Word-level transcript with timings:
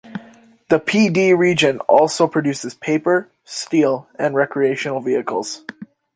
The 0.69 0.79
Pee 0.79 1.09
Dee 1.09 1.33
Region 1.33 1.77
also 1.81 2.27
produces 2.27 2.73
paper, 2.73 3.29
steel, 3.43 4.09
and 4.17 4.33
recreational 4.33 4.99
vehicles. 4.99 5.63